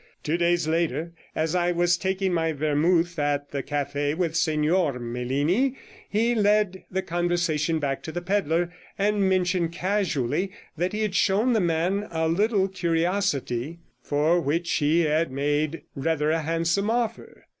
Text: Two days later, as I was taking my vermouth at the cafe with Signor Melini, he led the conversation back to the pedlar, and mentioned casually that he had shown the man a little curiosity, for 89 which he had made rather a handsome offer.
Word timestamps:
Two 0.23 0.35
days 0.35 0.67
later, 0.67 1.11
as 1.35 1.53
I 1.53 1.71
was 1.71 1.95
taking 1.95 2.33
my 2.33 2.53
vermouth 2.53 3.19
at 3.19 3.51
the 3.51 3.61
cafe 3.61 4.15
with 4.15 4.35
Signor 4.35 4.97
Melini, 4.97 5.75
he 6.09 6.33
led 6.33 6.83
the 6.89 7.03
conversation 7.03 7.77
back 7.77 8.01
to 8.01 8.11
the 8.11 8.19
pedlar, 8.23 8.73
and 8.97 9.29
mentioned 9.29 9.73
casually 9.73 10.51
that 10.75 10.91
he 10.93 11.03
had 11.03 11.13
shown 11.13 11.53
the 11.53 11.59
man 11.59 12.07
a 12.09 12.27
little 12.27 12.67
curiosity, 12.67 13.77
for 14.01 14.29
89 14.37 14.45
which 14.47 14.71
he 14.71 14.99
had 15.01 15.31
made 15.31 15.83
rather 15.95 16.31
a 16.31 16.41
handsome 16.41 16.89
offer. 16.89 17.45